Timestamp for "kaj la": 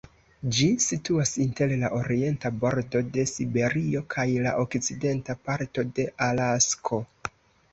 4.15-4.55